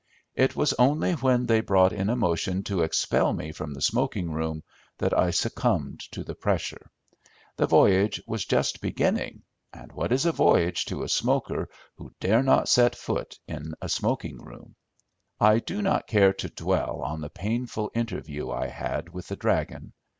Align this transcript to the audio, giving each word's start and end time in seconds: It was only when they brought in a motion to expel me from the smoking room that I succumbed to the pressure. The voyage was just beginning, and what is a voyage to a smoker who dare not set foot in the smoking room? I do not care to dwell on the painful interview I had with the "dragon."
It 0.33 0.55
was 0.55 0.73
only 0.79 1.11
when 1.11 1.45
they 1.45 1.61
brought 1.61 1.93
in 1.93 2.09
a 2.09 2.15
motion 2.15 2.63
to 2.63 2.81
expel 2.81 3.33
me 3.33 3.51
from 3.51 3.71
the 3.75 3.83
smoking 3.83 4.31
room 4.31 4.63
that 4.97 5.15
I 5.15 5.29
succumbed 5.29 5.99
to 6.11 6.23
the 6.23 6.33
pressure. 6.33 6.89
The 7.57 7.67
voyage 7.67 8.19
was 8.25 8.43
just 8.45 8.81
beginning, 8.81 9.43
and 9.71 9.91
what 9.91 10.11
is 10.11 10.25
a 10.25 10.31
voyage 10.31 10.85
to 10.85 11.03
a 11.03 11.07
smoker 11.07 11.69
who 11.97 12.11
dare 12.19 12.41
not 12.41 12.67
set 12.67 12.95
foot 12.95 13.37
in 13.47 13.75
the 13.79 13.89
smoking 13.89 14.39
room? 14.43 14.73
I 15.39 15.59
do 15.59 15.83
not 15.83 16.07
care 16.07 16.33
to 16.33 16.49
dwell 16.49 17.03
on 17.03 17.21
the 17.21 17.29
painful 17.29 17.91
interview 17.93 18.49
I 18.49 18.69
had 18.69 19.09
with 19.09 19.27
the 19.27 19.35
"dragon." 19.35 19.93